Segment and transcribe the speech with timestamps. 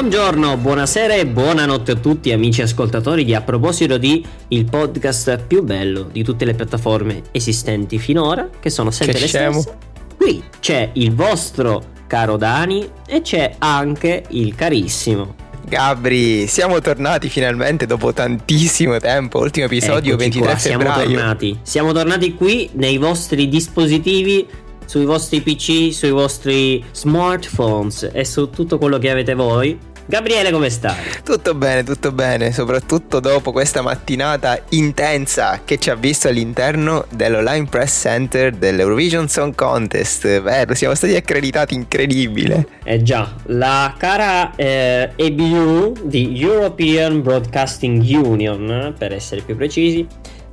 [0.00, 5.62] Buongiorno, buonasera e buonanotte a tutti amici ascoltatori di A proposito di il podcast più
[5.62, 9.60] bello di tutte le piattaforme esistenti finora, che sono sempre Che le scemo.
[9.60, 9.76] stesse.
[10.16, 15.34] Qui c'è il vostro caro Dani e c'è anche il carissimo.
[15.68, 19.38] Gabri, siamo tornati finalmente dopo tantissimo tempo.
[19.40, 21.08] Ultimo episodio Eccoci 23 qua, siamo febbraio.
[21.10, 21.58] tornati.
[21.60, 24.46] Siamo tornati qui nei vostri dispositivi,
[24.86, 29.88] sui vostri PC, sui vostri smartphones e su tutto quello che avete voi.
[30.06, 30.96] Gabriele, come stai?
[31.22, 37.66] Tutto bene, tutto bene, soprattutto dopo questa mattinata intensa che ci ha visto all'interno dell'Online
[37.66, 40.40] Press Center dell'Eurovision Song Contest.
[40.40, 42.66] Vero, siamo stati accreditati, incredibile.
[42.82, 50.06] Eh già, la cara eh, EBU di European Broadcasting Union, per essere più precisi,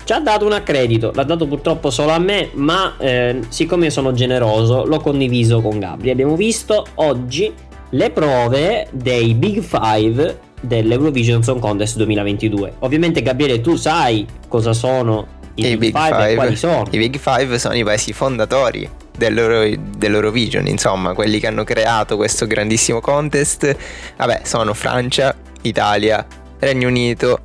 [0.07, 1.11] ci ha dato un accredito.
[1.13, 6.11] L'ha dato purtroppo solo a me, ma eh, siccome sono generoso, l'ho condiviso con Gabri.
[6.11, 7.53] Abbiamo visto oggi
[7.89, 12.73] le prove dei Big Five dell'Eurovision Song Contest 2022.
[12.79, 16.85] Ovviamente, Gabriele, tu sai cosa sono i, Big, Five, e quali sono.
[16.89, 22.45] I Big Five sono i paesi fondatori dell'Euro- dell'Eurovision, insomma, quelli che hanno creato questo
[22.45, 23.75] grandissimo contest.
[24.17, 26.25] Vabbè, sono Francia, Italia,
[26.59, 27.39] Regno Unito,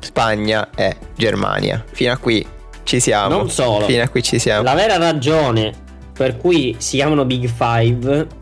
[0.00, 1.84] Spagna e Germania.
[1.90, 2.44] Fino a qui
[2.84, 3.36] ci siamo.
[3.36, 3.86] Non solo.
[3.86, 4.62] Fino a qui ci siamo.
[4.62, 5.72] La vera ragione
[6.12, 8.40] per cui si chiamano Big Five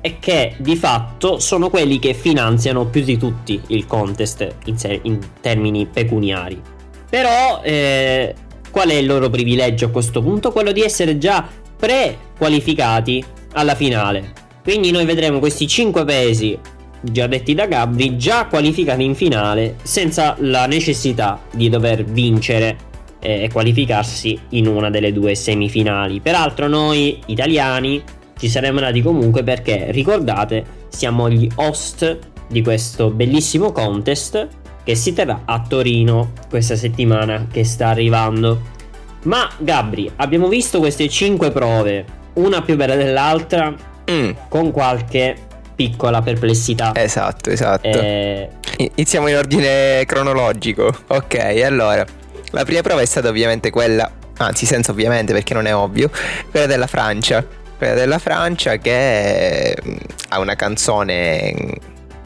[0.00, 5.00] è che di fatto sono quelli che finanziano più di tutti il contest in, se-
[5.02, 6.60] in termini pecuniari.
[7.08, 8.34] Però eh,
[8.70, 10.52] qual è il loro privilegio a questo punto?
[10.52, 11.46] Quello di essere già
[11.76, 14.32] pre-qualificati alla finale.
[14.62, 16.58] Quindi noi vedremo questi 5 paesi
[17.00, 22.76] già detti da Gabri già qualificati in finale senza la necessità di dover vincere
[23.20, 26.20] eh, e qualificarsi in una delle due semifinali.
[26.20, 28.02] Peraltro noi italiani
[28.38, 34.46] ci saremmo andati comunque perché ricordate siamo gli host di questo bellissimo contest
[34.84, 38.76] che si terrà a Torino questa settimana che sta arrivando.
[39.24, 42.04] Ma Gabri, abbiamo visto queste 5 prove,
[42.34, 43.74] una più bella dell'altra,
[44.10, 45.36] Mm, con qualche
[45.74, 46.92] piccola perplessità.
[46.94, 47.86] esatto, esatto.
[47.86, 48.48] Eh,
[48.94, 50.90] Iniziamo in ordine cronologico.
[51.08, 52.06] Ok, allora.
[52.52, 56.10] La prima prova è stata ovviamente quella, anzi senza ovviamente perché non è ovvio,
[56.50, 57.44] quella della Francia.
[57.78, 59.96] Quella della Francia che mm,
[60.30, 61.54] ha una canzone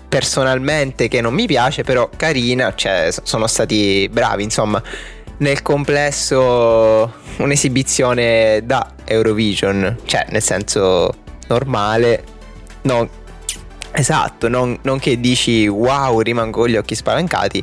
[0.08, 4.82] personalmente che non mi piace, però carina, cioè sono stati bravi, insomma.
[5.38, 11.12] Nel complesso un'esibizione da Eurovision, cioè nel senso
[11.48, 12.24] normale,
[12.82, 13.08] non
[13.94, 17.62] Esatto, non, non che dici wow, rimango con gli occhi spalancati,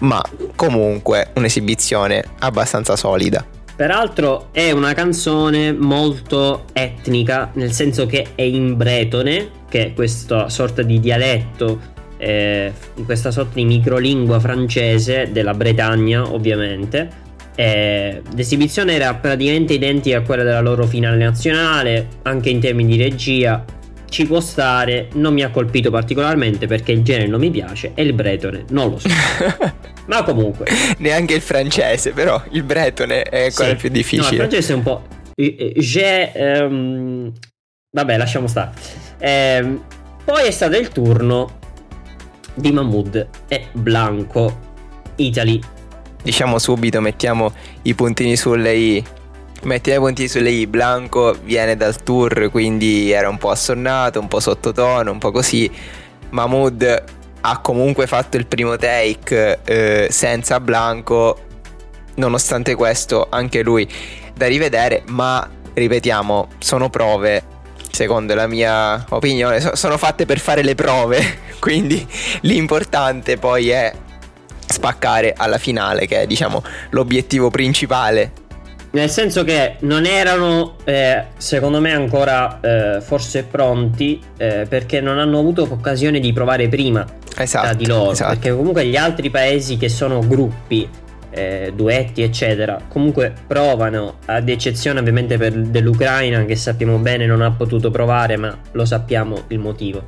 [0.00, 0.22] ma
[0.54, 3.44] comunque un'esibizione abbastanza solida.
[3.76, 10.48] Peraltro è una canzone molto etnica, nel senso che è in bretone, che è questa
[10.48, 12.72] sorta di dialetto, eh,
[13.04, 17.24] questa sorta di microlingua francese della Bretagna, ovviamente.
[17.54, 23.02] Eh, l'esibizione era praticamente identica a quella della loro finale nazionale, anche in termini di
[23.02, 23.64] regia.
[24.08, 28.02] Ci può stare, non mi ha colpito particolarmente perché il genere non mi piace e
[28.02, 29.08] il bretone non lo so.
[30.06, 30.66] Ma comunque,
[30.98, 33.74] Neanche il francese, però il bretone è ancora sì.
[33.76, 34.36] più No, il difficile.
[34.36, 35.06] francese è un po'.
[35.34, 36.30] J'ai.
[36.34, 37.32] ehm,
[37.90, 38.70] Vabbè, lasciamo stare.
[39.18, 39.82] Ehm,
[40.24, 41.58] poi è stato il turno
[42.54, 44.60] di Mahmood e Blanco
[45.16, 45.60] Italy.
[46.22, 47.52] diciamo subito, mettiamo
[47.82, 49.04] i puntini sulle i.
[49.62, 50.66] Mettiamo i puntini sulle i.
[50.66, 55.70] Blanco viene dal tour, quindi era un po' assonnato, un po' sottotono, un po' così.
[56.30, 57.04] Mahmood
[57.40, 61.38] ha comunque fatto il primo take eh, senza Blanco.
[62.16, 63.88] Nonostante questo, anche lui
[64.34, 67.54] da rivedere, ma ripetiamo, sono prove.
[67.90, 71.38] Secondo la mia opinione, so- sono fatte per fare le prove.
[71.58, 72.06] Quindi
[72.42, 73.92] l'importante poi è
[74.66, 78.44] spaccare alla finale, che è diciamo l'obiettivo principale.
[78.90, 85.18] Nel senso che non erano, eh, secondo me, ancora eh, forse pronti eh, perché non
[85.18, 87.74] hanno avuto occasione di provare prima tra Esatto.
[87.74, 88.12] di loro.
[88.12, 88.32] esatto.
[88.32, 90.88] Perché comunque gli altri paesi che sono gruppi,
[91.30, 97.50] eh, duetti, eccetera, comunque provano, ad eccezione ovviamente per, dell'Ucraina, che sappiamo bene non ha
[97.50, 100.02] potuto provare, ma lo sappiamo il motivo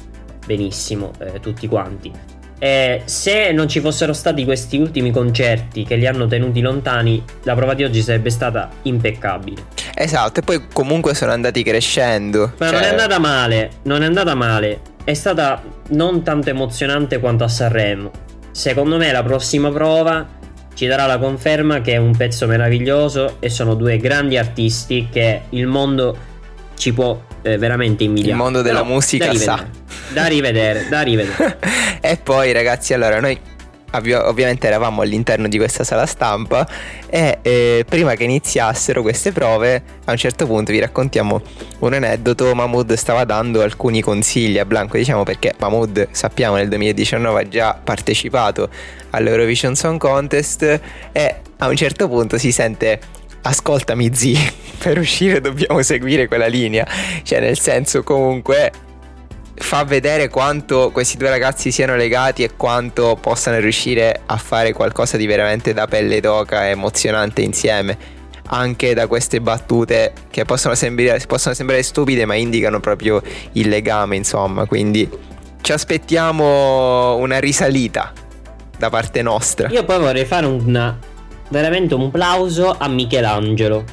[0.47, 2.11] benissimo, eh, tutti quanti.
[2.59, 7.55] Eh, se non ci fossero stati questi ultimi concerti che li hanno tenuti lontani, la
[7.55, 9.63] prova di oggi sarebbe stata impeccabile.
[9.95, 12.53] Esatto, e poi comunque sono andati crescendo.
[12.59, 14.81] Ma cioè- non è andata male, non è andata male.
[15.05, 18.11] È stata non tanto emozionante quanto a Sanremo.
[18.51, 20.27] Secondo me la prossima prova
[20.75, 25.43] ci darà la conferma che è un pezzo meraviglioso e sono due grandi artisti che
[25.51, 26.17] il mondo
[26.77, 28.37] ci può eh, veramente invidiare.
[28.37, 29.67] Il mondo della Però, musica da sa.
[30.13, 31.59] da rivedere, da rivedere.
[32.01, 33.39] e poi ragazzi, allora noi
[33.93, 36.69] ovviamente eravamo all'interno di questa sala stampa
[37.09, 41.41] e eh, prima che iniziassero queste prove a un certo punto vi raccontiamo
[41.79, 42.55] un aneddoto.
[42.55, 47.81] Mahmood stava dando alcuni consigli a Blanco diciamo perché Mahmood sappiamo nel 2019 ha già
[47.83, 48.69] partecipato
[49.11, 50.81] all'Eurovision Song Contest
[51.13, 53.01] e a un certo punto si sente
[53.41, 54.37] ascoltami zi
[54.79, 56.87] per uscire dobbiamo seguire quella linea.
[57.23, 58.71] Cioè nel senso comunque
[59.61, 65.17] fa vedere quanto questi due ragazzi siano legati e quanto possano riuscire a fare qualcosa
[65.17, 68.17] di veramente da pelle d'oca e emozionante insieme.
[68.51, 73.21] Anche da queste battute che possono sembrare, possono sembrare stupide, ma indicano proprio
[73.53, 74.65] il legame, insomma.
[74.67, 75.09] Quindi
[75.61, 78.13] ci aspettiamo una risalita
[78.79, 79.69] da parte nostra.
[79.69, 80.99] Io poi vorrei fare una,
[81.51, 83.85] veramente un plauso a Michelangelo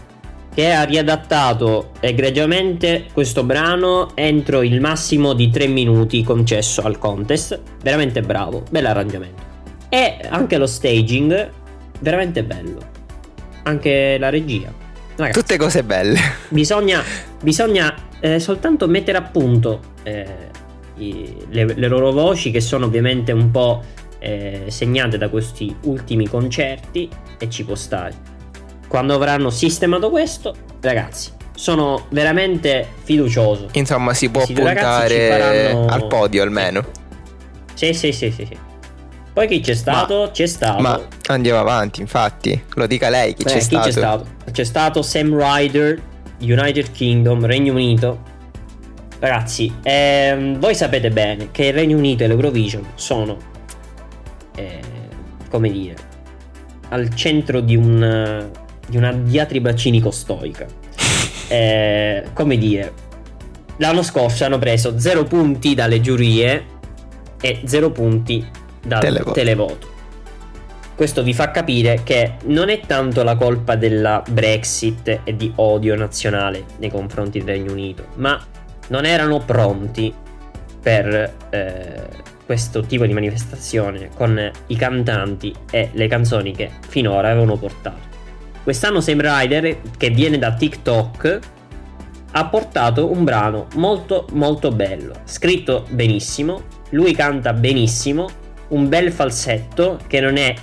[0.56, 7.60] che ha riadattato egregiamente questo brano entro il massimo di 3 minuti concesso al contest.
[7.84, 9.44] Veramente bravo, bell'arrangiamento.
[9.90, 11.52] E anche lo staging,
[12.00, 12.80] veramente bello.
[13.63, 14.74] Anche la regia.
[15.18, 16.19] Ragazzi, Tutte cose belle.
[16.48, 17.04] Bisogna,
[17.42, 20.25] bisogna eh, soltanto mettere a punto eh,
[20.96, 23.84] i, le, le, loro voci, che sono ovviamente un po'
[24.19, 28.34] eh, segnate da questi ultimi concerti, e ci può stare
[28.95, 33.68] quando avranno sistemato questo, ragazzi, sono veramente fiducioso.
[33.74, 35.88] Insomma, si può puntare faranno...
[35.88, 36.86] al podio almeno.
[37.74, 38.57] Sì, sì, sì, sì, sì.
[39.33, 40.21] Poi chi c'è stato?
[40.21, 40.81] Ma, c'è stato.
[40.81, 42.63] Ma andiamo avanti, infatti.
[42.75, 43.83] Lo dica lei chi, Beh, c'è, chi stato.
[43.83, 44.25] c'è stato.
[44.50, 46.01] C'è stato Sam Ryder,
[46.39, 48.19] United Kingdom, Regno Unito.
[49.19, 53.38] Ragazzi, ehm, voi sapete bene che il Regno Unito e l'Eurovision sono,
[54.56, 54.80] eh,
[55.50, 55.95] come dire,
[56.88, 60.66] al centro di un di una diatriba cinico-stoica.
[61.48, 62.94] eh, come dire,
[63.78, 66.66] l'anno scorso hanno preso 0 punti dalle giurie
[67.42, 68.46] e 0 punti
[68.86, 69.32] dal televoto.
[69.32, 69.94] televoto.
[70.96, 75.94] Questo vi fa capire che non è tanto la colpa della Brexit e di odio
[75.96, 78.42] nazionale nei confronti del Regno Unito, ma
[78.88, 80.14] non erano pronti
[80.82, 82.08] per eh,
[82.46, 88.14] questo tipo di manifestazione con i cantanti e le canzoni che finora avevano portato.
[88.65, 91.39] Quest'anno Sam Rider, che viene da TikTok,
[92.31, 98.27] ha portato un brano molto molto bello, scritto benissimo, lui canta benissimo,
[98.69, 100.56] un bel falsetto che non è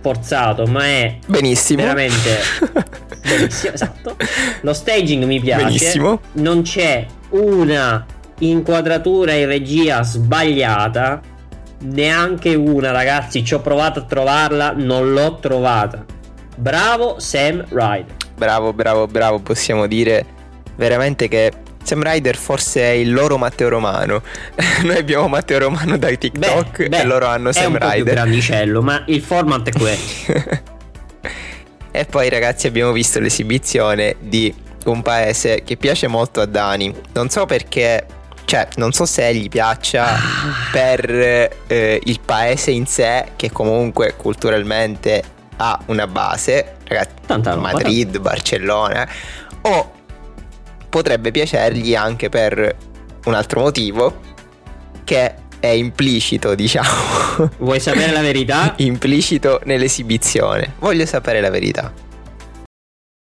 [0.00, 1.82] forzato, ma è benissimo.
[1.82, 2.38] Veramente
[3.28, 4.16] benissimo, esatto.
[4.62, 5.64] Lo staging mi piace.
[5.64, 6.20] Benissimo.
[6.32, 8.06] Non c'è una
[8.38, 11.20] inquadratura in regia sbagliata,
[11.80, 16.18] neanche una, ragazzi, ci ho provato a trovarla, non l'ho trovata.
[16.60, 18.16] Bravo Sam Ryder.
[18.36, 19.38] Bravo, bravo, bravo.
[19.38, 20.26] Possiamo dire
[20.76, 21.50] veramente che
[21.82, 24.22] Sam Ryder forse è il loro Matteo Romano.
[24.84, 27.90] Noi abbiamo Matteo Romano dai TikTok beh, beh, e loro hanno Sam Ryder.
[27.92, 30.32] È un più grandicello, ma il format è questo.
[31.92, 34.54] e poi ragazzi abbiamo visto l'esibizione di
[34.84, 36.94] un paese che piace molto a Dani.
[37.14, 38.04] Non so perché
[38.44, 40.20] cioè, non so se gli piaccia ah.
[40.70, 48.16] per eh, il paese in sé, che comunque culturalmente ha una base, ragazzi, Tanta Madrid,
[48.16, 48.30] roba.
[48.30, 49.08] Barcellona,
[49.62, 49.92] o
[50.88, 52.76] potrebbe piacergli anche per
[53.24, 54.20] un altro motivo
[55.04, 57.50] che è implicito, diciamo.
[57.58, 58.74] Vuoi sapere la verità?
[58.78, 60.74] implicito nell'esibizione.
[60.78, 61.92] Voglio sapere la verità.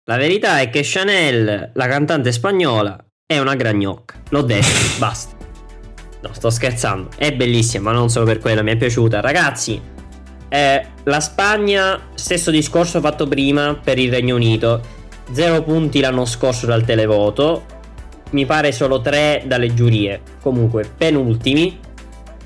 [0.06, 4.14] La verità è che Chanel, la cantante spagnola, è una gragnocca.
[4.30, 4.66] L'ho detto,
[4.98, 5.36] basta.
[6.22, 7.10] No, sto scherzando.
[7.14, 9.20] È bellissima, ma non solo per quello, mi è piaciuta.
[9.20, 9.80] Ragazzi,
[10.52, 14.82] eh, la Spagna, stesso discorso fatto prima per il Regno Unito.
[15.32, 17.64] Zero punti l'anno scorso dal televoto.
[18.32, 20.20] Mi pare solo tre dalle giurie.
[20.42, 21.78] Comunque, penultimi.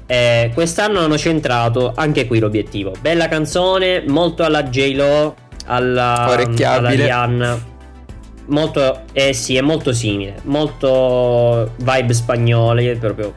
[0.07, 2.93] Eh, quest'anno hanno centrato anche qui l'obiettivo.
[3.01, 5.35] Bella canzone, molto alla J-Lo,
[5.67, 6.27] alla,
[6.63, 7.75] alla Rihanna.
[8.47, 10.37] Molto, eh sì, è molto simile.
[10.45, 13.35] Molto vibe spagnole, proprio.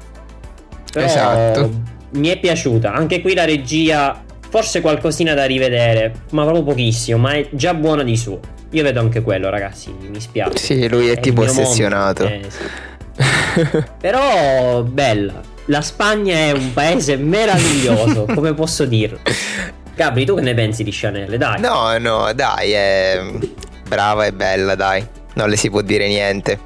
[0.92, 1.72] Però esatto.
[2.12, 2.94] Mi è piaciuta.
[2.94, 8.04] Anche qui la regia Forse qualcosina da rivedere, ma proprio pochissimo, ma è già buona
[8.04, 8.40] di suo.
[8.72, 10.58] Io vedo anche quello, ragazzi, mi spiace.
[10.58, 12.26] Sì, lui è, è tipo ossessionato.
[12.26, 13.84] Eh, sì.
[14.00, 15.42] Però bella.
[15.66, 19.20] La Spagna è un paese meraviglioso, come posso dirlo.
[19.96, 21.38] Gabri, tu che ne pensi di Chanel?
[21.38, 21.60] Dai.
[21.60, 23.22] No, no, dai, è
[23.88, 25.06] brava e bella, dai.
[25.34, 26.58] Non le si può dire niente.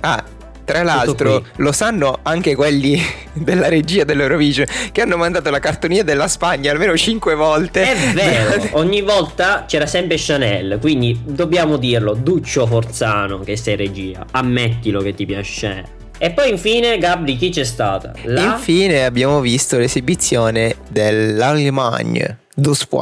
[0.00, 0.22] Ah,
[0.64, 3.00] tra l'altro lo sanno anche quelli
[3.32, 7.82] della regia dell'Eurovision che hanno mandato la cartonina della Spagna almeno 5 volte.
[7.82, 14.24] È vero, ogni volta c'era sempre Chanel, quindi dobbiamo dirlo, Duccio Forzano che sei regia,
[14.30, 15.84] ammettilo che ti piace
[16.18, 18.12] E poi infine, Gabri, chi c'è stata?
[18.24, 18.52] La...
[18.52, 22.41] Infine abbiamo visto l'esibizione dell'Allemagne.
[22.54, 22.86] Dos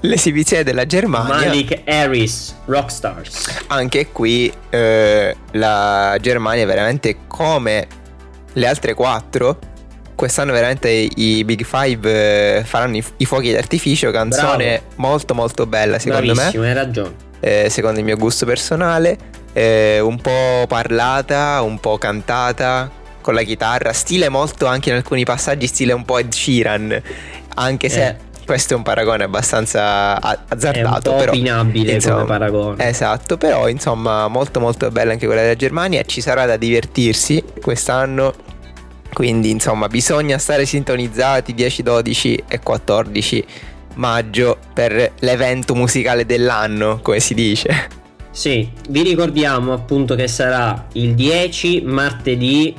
[0.00, 1.34] L'esibizione della Germania.
[1.34, 3.64] Malik Harris, Rockstars.
[3.68, 7.86] Anche qui eh, la Germania veramente come
[8.52, 9.58] le altre quattro.
[10.14, 14.10] Quest'anno veramente i Big Five eh, faranno i, i, fuochi d'artificio.
[14.10, 14.92] Canzone Bravo.
[14.96, 16.68] molto molto bella secondo Bravissimo, me.
[16.68, 17.14] hai ragione.
[17.40, 22.90] Eh, secondo il mio gusto personale eh, un po' parlata, un po' cantata
[23.20, 27.02] con la chitarra, stile molto anche in alcuni passaggi, stile un po' Ed Sheeran,
[27.58, 28.06] anche se...
[28.06, 28.26] Eh.
[28.48, 30.72] Questo è un paragone abbastanza azzardato.
[30.72, 32.88] È un po' però, opinabile insomma, come paragone.
[32.88, 36.02] Esatto, però insomma molto molto bella anche quella della Germania.
[36.02, 38.32] Ci sarà da divertirsi quest'anno.
[39.12, 43.44] Quindi insomma bisogna stare sintonizzati 10, 12 e 14
[43.96, 47.88] maggio per l'evento musicale dell'anno, come si dice.
[48.30, 52.74] Sì, vi ricordiamo appunto che sarà il 10 martedì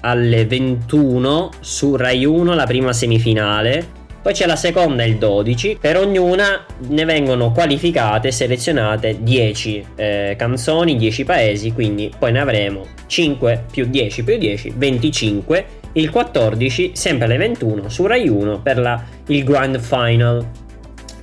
[0.00, 4.02] alle 21 su Rai 1 la prima semifinale.
[4.24, 5.76] Poi c'è la seconda il 12.
[5.78, 11.72] Per ognuna ne vengono qualificate, selezionate 10 eh, canzoni, 10 paesi.
[11.74, 15.66] Quindi poi ne avremo 5 più 10 più 10, 25.
[15.92, 20.48] Il 14 sempre alle 21 su Rai 1 per la, il Grand Final.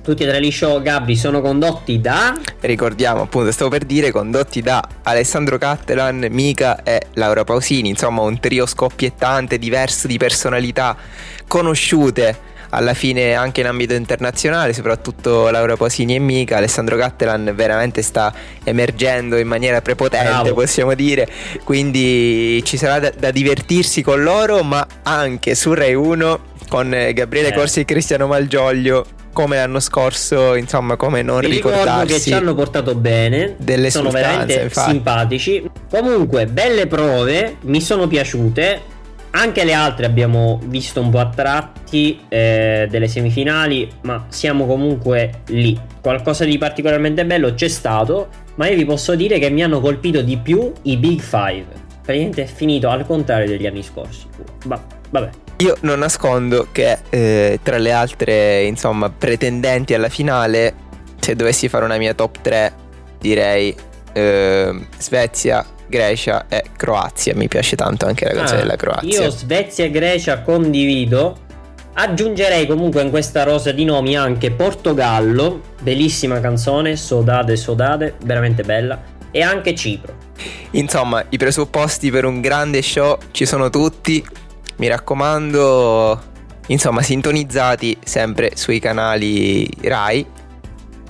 [0.00, 4.60] Tutti e tre gli show Gabri sono condotti da Ricordiamo appunto, stavo per dire, condotti
[4.60, 10.96] da Alessandro Cattelan, Mica e Laura Pausini, insomma un trio scoppiettante, diverso di personalità
[11.48, 18.00] conosciute alla fine anche in ambito internazionale, soprattutto Laura Pausini e Mica, Alessandro Cattelan veramente
[18.02, 18.32] sta
[18.64, 20.54] emergendo in maniera prepotente, Bravo.
[20.54, 21.28] possiamo dire,
[21.64, 27.48] quindi ci sarà da, da, divertirsi con loro, ma anche su Rai 1 con Gabriele
[27.48, 27.52] eh.
[27.52, 32.14] Corsi e Cristiano Malgioglio come l'anno scorso, insomma, come non Mi ricordarsi.
[32.14, 34.90] che ci hanno portato bene, delle sono veramente infatti.
[34.90, 35.70] simpatici.
[35.90, 38.91] Comunque, belle prove, mi sono piaciute.
[39.34, 45.42] Anche le altre abbiamo visto un po' a tratti eh, delle semifinali, ma siamo comunque
[45.46, 45.78] lì.
[46.02, 50.20] Qualcosa di particolarmente bello c'è stato, ma io vi posso dire che mi hanno colpito
[50.20, 51.64] di più i Big Five.
[52.02, 54.26] Praticamente è finito al contrario degli anni scorsi.
[54.66, 55.30] Ma vabbè.
[55.58, 60.74] Io non nascondo che eh, tra le altre, insomma, pretendenti alla finale,
[61.20, 62.72] se dovessi fare una mia top 3,
[63.18, 63.74] direi
[64.12, 67.34] eh, Svezia, Grecia e Croazia.
[67.36, 69.20] Mi piace tanto anche la canzone ah, della Croazia.
[69.20, 71.38] Io Svezia e Grecia condivido.
[71.94, 78.98] Aggiungerei comunque in questa rosa di nomi anche Portogallo, bellissima canzone, Sodade Sodade, veramente bella,
[79.30, 80.14] e anche Cipro.
[80.70, 84.24] Insomma, i presupposti per un grande show ci sono tutti
[84.76, 86.22] mi raccomando,
[86.68, 90.26] insomma, sintonizzati sempre sui canali Rai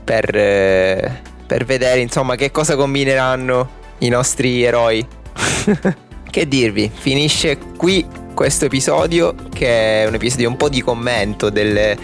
[0.04, 5.04] per, eh, per vedere, insomma, che cosa combineranno i nostri eroi.
[6.30, 11.96] che dirvi, finisce qui questo episodio che è un episodio un po' di commento delle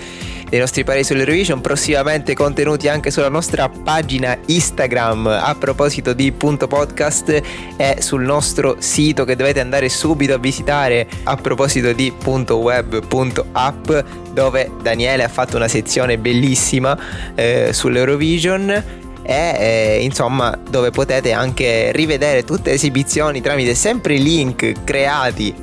[0.48, 5.26] dei nostri pareri sull'Eurovision, prossimamente contenuti anche sulla nostra pagina Instagram.
[5.26, 7.42] A proposito di punto podcast
[7.76, 13.06] e sul nostro sito che dovete andare subito a visitare a proposito di punto web
[13.06, 13.90] punto app
[14.32, 16.98] dove Daniele ha fatto una sezione bellissima
[17.34, 24.84] eh, sull'Eurovision e eh, insomma dove potete anche rivedere tutte le esibizioni tramite sempre link
[24.84, 25.54] creati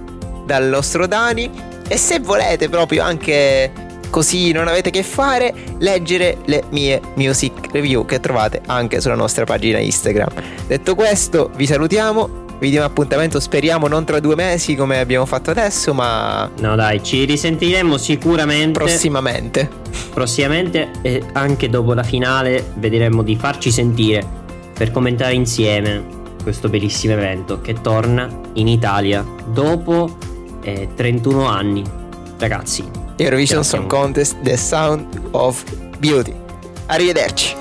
[0.45, 1.50] dal nostro Dani
[1.88, 3.72] e se volete proprio anche
[4.12, 9.45] così non avete che fare, leggere le mie music review che trovate anche sulla nostra
[9.45, 10.29] pagina Instagram.
[10.67, 12.44] Detto questo, vi salutiamo.
[12.57, 16.50] Vi diamo appuntamento, speriamo non tra due mesi come abbiamo fatto adesso, ma.
[16.59, 18.79] No, dai, ci risentiremo sicuramente.
[18.79, 19.69] Prossimamente.
[20.13, 24.25] Prossimamente e anche dopo la finale vedremo di farci sentire
[24.74, 26.03] per commentare insieme
[26.41, 30.17] questo bellissimo evento che torna in Italia dopo
[30.62, 31.83] eh, 31 anni.
[32.38, 32.83] Ragazzi,
[33.17, 35.63] Eurovision Song Contest The Sound of
[35.97, 36.33] Beauty.
[36.88, 37.54] Arrivederci.